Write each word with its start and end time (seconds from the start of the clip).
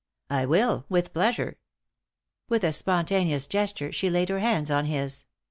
"I 0.31 0.47
will, 0.47 0.87
with 0.89 1.13
pleasure." 1.13 1.59
With 2.49 2.63
a 2.63 2.73
spontaneous 2.73 3.45
gesture 3.45 3.91
she 3.91 4.09
laid 4.09 4.29
her 4.29 4.39
hands 4.39 4.71
on 4.71 4.85
his. 4.85 5.25